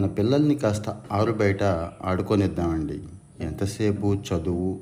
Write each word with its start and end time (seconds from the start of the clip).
మన 0.00 0.06
పిల్లల్ని 0.06 0.54
కాస్త 0.54 0.96
ఆరు 1.12 1.32
బయట 1.32 1.62
ఆడుకొనిద్దామండి. 2.04 2.98
ఎంతసేపు 3.40 4.14
చదువు 4.14 4.78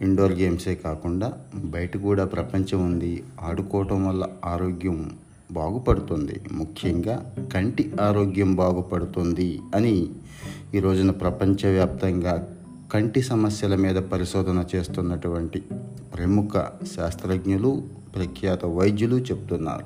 ఇండోర్ 0.00 0.32
గేమ్సే 0.32 0.74
కాకుండా 0.74 1.32
బయట 1.54 1.96
కూడా 1.96 2.24
ప్రపంచం 2.24 2.84
ఉంది. 2.84 3.22
ఆడుకోవటం 3.40 4.08
వల్ల 4.08 4.26
ఆరోగ్యం 4.44 5.10
బాగుపడుతుంది. 5.52 6.40
ముఖ్యంగా 6.52 7.34
కంటి 7.54 7.92
ఆరోగ్యం 8.00 8.54
బాగుపడుతుంది 8.54 9.60
అని 9.74 10.06
ఈ 10.74 10.78
రోజున 10.78 11.10
ప్రపంచవ్యాప్తంగా 11.10 12.54
కంటి 12.92 13.22
సమస్యల 13.22 13.74
మీద 13.74 13.96
పరిశోధన 13.96 14.64
చేస్తున్నటువంటి 14.74 15.60
ప్రముఖ 16.16 16.52
శాస్త్రజ్ఞులు 16.96 17.82
ప్రఖ్యాత 18.14 18.64
వైద్యులు 18.64 19.16
చెప్తున్నారు. 19.16 19.84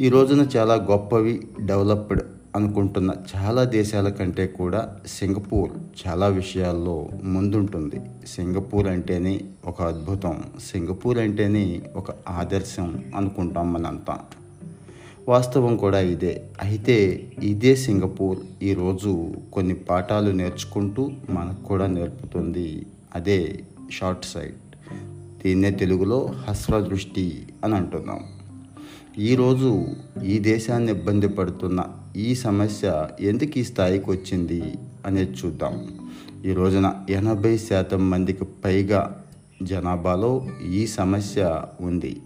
ఈ 0.00 0.08
రోజున 0.08 0.46
చాలా 0.56 0.74
గొప్పవి 0.74 1.46
డెవలప్డ్ 1.60 2.22
అనుకుంటున్న 2.56 3.14
చాలా 3.36 3.64
దేశాల 3.64 4.08
కంటే 4.08 4.46
కూడా 4.46 4.96
సింగపూర్ 5.06 5.70
చాలా 6.06 6.26
విషయాల్లో 6.26 7.08
ముందుంటుంది. 7.24 8.00
సింగపూర్ 8.26 8.86
అంటేనే 8.86 9.40
ఒక 9.66 9.82
అద్భుతం. 9.82 10.42
సింగపూర్ 10.72 11.18
అంటేనే 11.18 11.82
ఒక 11.96 12.28
ఆదర్శం 12.28 13.04
అనుకుంటాం 13.16 13.72
మనంతా. 13.72 14.18
వాస్తవం 15.28 15.76
కూడా 15.76 16.00
ఇదే. 16.00 16.42
అయితే 16.62 17.26
ఇదే 17.42 17.76
సింగపూర్ 17.76 18.38
ఈరోజు 18.62 19.32
కొన్ని 19.52 19.74
పాఠాలు 19.74 20.30
నేర్చుకుంటూ 20.30 21.10
మనకు 21.30 21.64
కూడా 21.64 21.86
నేర్పుతుంది. 21.86 22.86
అదే 23.14 23.60
షార్ట్ 23.92 24.24
సైట్ 24.24 24.76
దీన్నే 25.42 25.70
తెలుగులో 25.70 26.26
హస్ర 26.48 26.78
దృష్టి 26.78 27.48
అని 27.64 27.74
అంటున్నాం. 27.74 28.20
ఈరోజు 29.18 29.86
ఈ 30.24 30.38
దేశాన్ని 30.38 30.92
ఇబ్బంది 30.92 31.28
పడుతున్న 31.28 31.84
ఈ 32.16 32.34
సమస్య 32.34 33.08
ఎందుకు 33.20 33.58
ఈ 33.58 33.64
స్థాయికి 33.64 34.10
వచ్చింది 34.10 34.74
అనేది 35.06 35.32
చూద్దాం. 35.32 35.88
ఈ 36.44 36.52
రోజున 36.52 36.94
ఎనభై 37.10 37.58
శాతం 37.58 38.10
మందికి 38.10 38.44
పైగా 38.44 39.22
జనాభాలో 39.62 40.46
ఈ 40.70 40.86
సమస్య 40.86 41.62
ఉంది. 41.80 42.20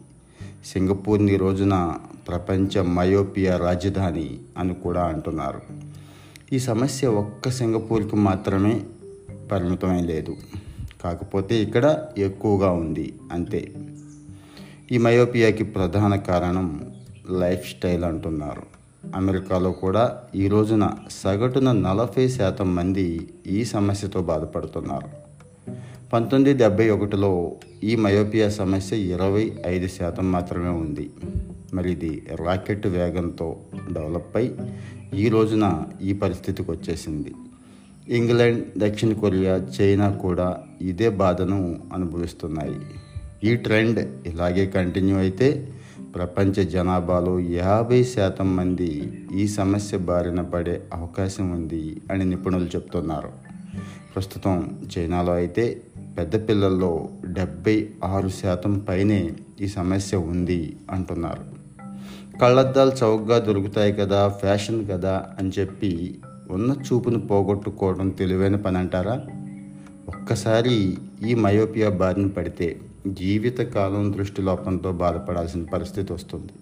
సింగపూర్ని 0.66 1.36
రోజున 1.36 1.94
ప్రపంచ 2.28 2.82
మయోపియా 2.82 3.56
రాజధాని 3.56 4.38
అని 4.58 4.74
కూడా 4.74 5.04
అంటున్నారు. 5.04 5.60
ఈ 6.52 6.58
సమస్య 6.58 7.06
ఒక్క 7.06 7.50
సింగపూర్కి 7.50 8.16
మాత్రమే 8.16 8.80
పరిమితమై 9.52 10.02
లేదు. 10.02 10.36
కాకపోతే 11.02 11.62
ఇక్కడ 11.62 12.04
ఎక్కువగా 12.18 12.70
ఉంది 12.70 13.12
అంతే. 13.32 13.72
ఈ 14.92 14.98
మయోపియాకి 14.98 15.64
ప్రధాన 15.64 16.16
కారణం 16.16 16.92
లైఫ్ 17.30 17.70
స్టైల్ 17.70 18.04
అంటున్నారు. 18.04 18.62
అమెరికాలో 19.14 19.72
కూడా 19.72 20.18
ఈ 20.34 20.48
రోజున 20.48 20.90
సగటున 21.10 21.72
నలభై 21.72 22.28
శాతం 22.28 22.74
మంది 22.74 23.28
ఈ 23.46 23.64
సమస్యతో 23.64 24.22
బాధపడుతున్నారు. 24.22 25.08
పంతొమ్మిది 26.12 26.58
డెబ్బై 26.58 26.88
ఒకటిలో 26.88 27.52
ఈ 27.84 27.96
మయోపియా 27.96 28.48
సమస్య 28.48 28.96
ఇరవై 28.96 29.52
ఐదు 29.66 29.88
శాతం 29.88 30.32
మాత్రమే 30.32 30.68
ఉంది. 30.68 31.10
మరి 31.74 31.92
ఇది 31.92 32.22
రాకెట్ 32.44 32.86
వేగంతో 32.86 33.56
డెవలప్ 33.92 34.36
అయి 34.36 34.54
ఈ 35.14 35.28
రోజున 35.28 35.82
ఈ 36.02 36.12
పరిస్థితికి 36.12 36.70
వచ్చేసింది. 36.70 37.34
ఇంగ్లాండ్ 38.08 38.64
దక్షిణ 38.78 39.12
కొరియా 39.12 39.56
చైనా 39.56 40.10
కూడా 40.10 40.58
ఇదే 40.80 41.08
బాధను 41.08 41.82
అనుభవిస్తున్నాయి. 41.92 42.80
ఈ 43.44 43.56
ట్రెండ్ 43.56 44.28
ఇలాగే 44.28 44.66
కంటిన్యూ 44.66 45.16
అయితే 45.16 45.72
ప్రపంచ 46.14 46.64
జనాభాలో 46.64 47.38
యాభై 47.38 48.02
శాతం 48.02 48.56
మంది 48.56 49.12
ఈ 49.34 49.48
సమస్య 49.48 49.98
బారిన 49.98 50.40
పడే 50.40 50.82
అవకాశం 50.94 51.50
ఉంది 51.50 52.00
అని 52.12 52.24
నిపుణులు 52.24 52.64
చెప్తున్నారు. 52.64 53.28
ప్రస్తుతం 54.14 54.78
చైనాలో 54.98 55.32
అయితే 55.32 55.82
పెద్ద 56.18 56.48
పిల్లల్లో 56.48 57.08
డెబ్బై 57.26 57.88
ఆరు 58.04 58.28
శాతం 58.28 58.78
పైనే 58.78 59.32
ఈ 59.60 59.66
సమస్య 59.66 60.16
ఉంది 60.16 60.76
అంటున్నారు. 60.90 61.44
కళ్ళద్దాలు 62.38 62.92
చౌకగా 63.04 63.38
దొరుకుతాయి 63.38 63.92
కదా 63.92 64.28
ఫ్యాషన్ 64.28 64.88
కదా 64.88 65.24
అని 65.38 65.50
చెప్పి 65.58 66.18
ఉన్న 66.50 66.72
చూపును 66.72 67.18
పోగొట్టుకోవడం 67.18 68.08
తెలివైన 68.08 68.56
పని 68.56 68.78
అంటారా 68.78 69.20
ఒక్కసారి 70.08 70.96
ఈ 71.26 71.34
మయోపియా 71.34 71.88
బారిన 71.88 72.26
పడితే 72.26 72.80
జీవితకాలం 73.14 74.12
దృష్టిలోపంతో 74.12 74.92
బాధపడాల్సిన 74.92 75.62
పరిస్థితి 75.62 76.12
వస్తుంది. 76.12 76.52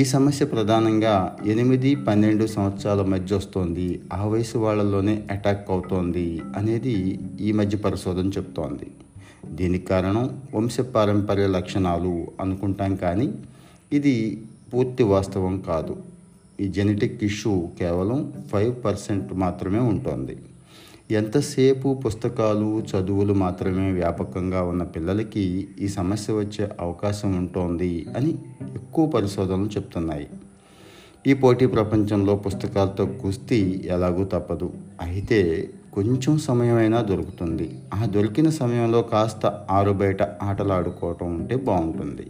ఈ 0.00 0.04
సమస్య 0.04 0.46
ప్రధానంగా 0.46 1.38
ఎనిమిది 1.46 1.94
పన్నెండు 1.94 2.46
సంవత్సరాల 2.46 3.02
మధ్య 3.02 3.36
వస్తోంది. 3.36 4.00
ఆ 4.12 4.26
వయసు 4.26 4.58
వాళ్ళలోనే 4.58 5.22
అటాక్ 5.30 5.70
అవుతోంది 5.70 6.42
అనేది 6.56 7.20
ఈ 7.40 7.52
మధ్య 7.52 7.78
పరిశోధన 7.78 8.28
చెప్తోంది. 8.28 8.86
దీనికి 9.54 9.86
కారణం 9.86 10.40
వంశపారంపర్య 10.54 11.46
లక్షణాలు 11.46 12.26
అనుకుంటాం 12.40 12.96
కానీ 12.96 13.32
ఇది 13.92 14.44
పూర్తి 14.74 15.02
వాస్తవం 15.02 15.60
కాదు. 15.60 15.96
ఈ 16.60 16.68
జెనెటిక్ 16.68 17.24
ఇష్యూ 17.24 17.68
కేవలం 17.78 18.32
ఫైవ్ 18.52 18.84
పర్సెంట్ 18.84 19.34
మాత్రమే 19.34 19.78
ఉంటుంది. 19.78 20.36
ఎంతసేపు 21.10 21.94
పుస్తకాలు 21.94 22.82
చదువులు 22.90 23.34
మాత్రమే 23.34 23.92
వ్యాపకంగా 23.92 24.62
ఉన్న 24.62 24.82
పిల్లలకి 24.82 25.68
ఈ 25.80 25.88
సమస్య 25.88 26.32
వచ్చే 26.32 26.68
అవకాశం 26.80 27.36
ఉంటోంది 27.36 28.06
అని 28.16 28.38
ఎక్కువ 28.74 29.06
పరిశోధనలు 29.06 29.66
చెప్తున్నాయి. 29.66 30.26
ఈ 31.26 31.34
పోటీ 31.34 31.66
ప్రపంచంలో 31.66 32.36
పుస్తకాలతో 32.36 33.06
కుస్తీ 33.06 33.82
ఎలాగూ 33.86 34.24
తప్పదు. 34.24 34.72
అయితే 35.02 35.70
కొంచెం 35.92 36.38
సమయమైనా 36.38 37.00
దొరుకుతుంది. 37.00 37.70
ఆ 37.94 38.06
దొరికిన 38.06 38.50
సమయంలో 38.50 39.02
కాస్త 39.02 39.46
ఆరు 39.46 39.92
బయట 39.92 40.22
ఆటలు 40.22 40.72
ఆడుకోవటం 40.72 41.34
ఉంటే 41.34 41.56
బాగుంటుంది. 41.56 42.26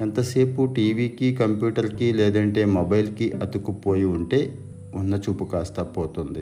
ఎంతసేపు 0.00 0.74
టీవీకి 0.76 1.34
కంప్యూటర్కి 1.34 2.12
లేదంటే 2.12 2.64
మొబైల్కి 2.64 3.32
అతుక్కుపోయి 3.32 4.04
ఉంటే 4.04 4.58
ఉన్న 4.94 5.14
చూపు 5.14 5.44
కాస్త 5.44 5.80
పోతుంది. 5.80 6.40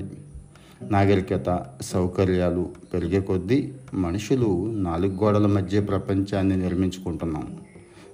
నాగరికత 0.83 1.67
సౌకర్యాలు 1.83 2.69
పెరిగే 2.95 3.21
కొద్దీ 3.21 3.73
మనుషులు 3.95 4.71
నాలుగు 4.71 5.25
గోడల 5.25 5.47
మధ్య 5.47 5.81
ప్రపంచాన్ని 5.81 6.57
నిర్మించుకుంటున్నాం. 6.57 7.57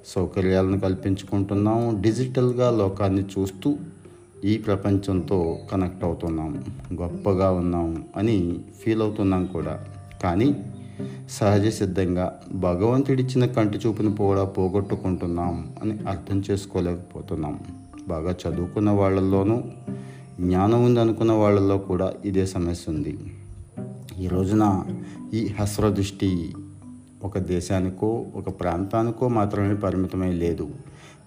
సౌకర్యాలను 0.06 0.80
కల్పించుకుంటున్నాం. 0.80 2.02
డిజిటల్గా 2.02 2.70
లోకాన్ని 2.70 3.22
చూస్తూ 3.22 3.76
ఈ 4.44 4.58
ప్రపంచంతో 4.58 5.58
కనెక్ట్ 5.72 6.04
అవుతున్నాం. 6.04 6.64
గొప్పగా 7.02 7.50
ఉన్నాం 7.50 8.04
అని 8.16 8.58
ఫీల్ 8.84 9.02
అవుతున్నాం 9.02 9.46
కూడా. 9.46 9.84
కానీ 10.22 10.64
సహజ 11.30 11.68
సిద్ధంగా 11.68 12.40
భగవంతుడిచ్చిన 12.52 13.46
కంటి 13.46 13.78
చూపును 13.78 14.16
కూడా 14.16 14.44
పోగొట్టుకుంటున్నాం 14.44 15.72
అని 15.82 15.98
అర్థం 16.08 16.42
చేసుకోలేకపోతున్నాం. 16.50 17.60
బాగా 18.08 18.34
చదువుకున్న 18.48 18.90
వాళ్ళల్లోనూ 18.90 19.62
జ్ఞానం 20.42 20.84
ఉంది 20.84 21.00
అనుకున్న 21.00 21.32
వాళ్ళల్లో 21.32 21.78
కూడా 21.78 22.12
ఇదే 22.24 22.46
సమస్య 22.46 22.92
ఉంది. 22.92 23.18
ఈ 24.18 24.26
రోజున 24.26 24.84
ఈ 25.34 25.46
హస్ర 25.46 25.88
దృష్టి 25.88 26.54
ఒక 27.24 27.38
దేశానికో 27.38 28.26
ఒక 28.36 28.60
ప్రాంతానికో 28.60 29.28
మాత్రమే 29.28 29.74
పరిమితమై 29.74 30.32
లేదు. 30.32 30.70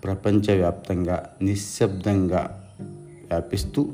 ప్రపంచవ్యాప్తంగా 0.03 1.23
నిశ్శబ్దంగా 1.41 2.63
వ్యాపిస్తూ 3.29 3.87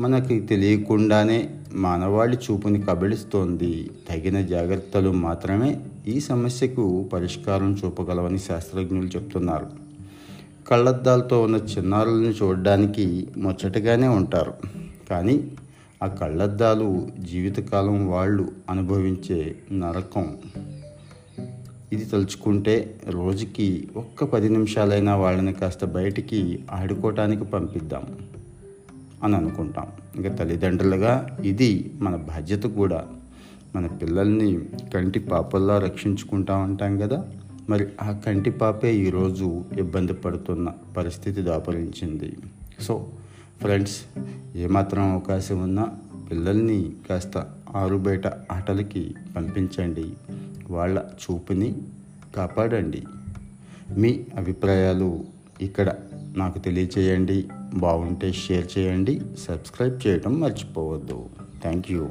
మనకి 0.00 0.40
తెలియకుండానే 0.40 1.50
మానవాళి 1.72 2.36
చూపుని 2.36 2.82
కబళిస్తోంది. 2.82 3.90
తగిన 4.10 4.40
జాగ్రత్తలు 4.40 5.12
మాత్రమే 5.12 5.80
ఈ 6.08 6.20
సమస్యకు 6.20 7.08
పరిష్కారం 7.12 7.78
చూపగలవని 7.84 8.38
శాస్త్రజ్ఞులు 8.38 9.06
చెప్తున్నారు. 9.06 9.89
కళ్ళద్దాలతో 10.68 11.42
ఉన్న 11.42 11.56
చిన్నారులను 11.56 12.30
చూడడానికి 12.30 13.28
ముచ్చటగానే 13.38 14.08
ఉంటారు. 14.08 14.54
కానీ 15.10 15.52
ఆ 16.02 16.06
కళ్ళద్దాలు 16.06 17.08
జీవితకాలం 17.18 18.08
వాళ్ళు 18.08 18.52
అనుభవించే 18.70 19.56
నరకం. 19.72 20.36
ఇది 21.92 22.04
తలుచుకుంటే 22.04 23.00
రోజుకి 23.08 23.88
ఒక్క 23.96 24.24
పది 24.24 24.48
నిమిషాలైనా 24.48 25.16
వాళ్ళని 25.16 25.52
కాస్త 25.52 25.84
బయటికి 25.84 26.58
ఆడుకోవటానికి 26.70 27.44
పంపిద్దాం 27.44 28.02
అని 29.24 29.36
అనుకుంటాం. 29.36 29.86
ఇంకా 30.16 30.34
తల్లిదండ్రులుగా 30.34 31.38
ఇది 31.44 31.92
మన 32.00 32.16
బాధ్యత 32.16 32.62
కూడా. 32.62 33.06
మన 33.76 33.86
పిల్లల్ని 33.86 34.58
కంటి 34.94 35.18
పాపల్లా 35.18 35.78
రక్షించుకుంటాం 35.78 36.62
అంటాం 36.62 36.98
కదా. 36.98 37.24
మరి 37.68 37.86
ఆ 38.02 38.12
కంటి 38.12 38.50
పాపే 38.50 38.96
ఈరోజు 38.96 39.64
ఇబ్బంది 39.78 40.12
పడుతున్న 40.12 40.72
పరిస్థితి 40.96 41.42
దాపరించింది. 41.42 42.36
సో 42.80 43.06
ఫ్రెండ్స్ 43.60 44.02
ఏమాత్రం 44.56 45.12
అవకాశం 45.12 45.62
ఉన్నా 45.62 45.88
పిల్లల్ని 46.30 46.92
కాస్త 47.10 47.50
ఆరు 47.76 47.96
బయట 47.96 48.26
ఆటలకి 48.26 49.14
పంపించండి. 49.36 50.12
వాళ్ళ 50.70 51.02
చూపుని 51.22 51.74
కాపాడండి. 52.36 53.02
మీ 53.96 54.20
అభిప్రాయాలు 54.36 55.24
ఇక్కడ 55.60 55.94
నాకు 56.36 56.58
తెలియచేయండి. 56.58 57.48
బాగుంటే 57.74 58.32
షేర్ 58.32 58.78
చేయండి. 58.78 59.20
సబ్స్క్రైబ్ 59.38 60.06
చేయటం 60.06 60.40
మర్చిపోవద్దు. 60.40 61.28
Thank 61.62 61.92
you. 61.92 62.08